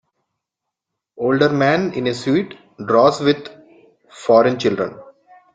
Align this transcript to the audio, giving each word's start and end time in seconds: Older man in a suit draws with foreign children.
Older 1.17 1.49
man 1.49 1.93
in 1.93 2.07
a 2.07 2.15
suit 2.15 2.57
draws 2.87 3.19
with 3.21 3.47
foreign 4.09 4.57
children. 4.57 4.99